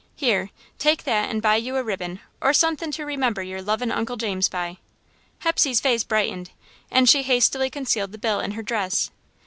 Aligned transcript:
"Here, 0.15 0.49
take 0.79 1.03
that 1.03 1.29
and 1.29 1.43
buy 1.43 1.57
you 1.57 1.75
a 1.75 1.83
ribbon 1.83 2.21
or 2.41 2.53
sunthin' 2.53 2.89
to 2.93 3.05
remember 3.05 3.43
your 3.43 3.61
lovin' 3.61 3.91
Uncle 3.91 4.15
James 4.15 4.49
by." 4.49 4.77
Hepsey's 5.41 5.79
face 5.79 6.03
brightened, 6.03 6.49
and 6.89 7.07
she 7.07 7.21
hastily 7.21 7.69
concealed 7.69 8.11
the 8.11 8.17
bill 8.17 8.39
in 8.39 8.53
her 8.53 8.63
dress. 8.63 9.11